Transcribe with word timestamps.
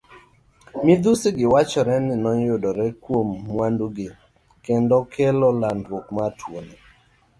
Midhusigi 0.85 1.45
wachore 1.53 1.95
ni 2.05 2.15
neyudore 2.23 2.85
kuom 3.03 3.27
mwandugi 3.51 4.07
kendo 4.65 4.95
kelo 5.13 5.47
landruok 5.61 6.05
mar 6.15 6.31
tuoni. 6.39 6.75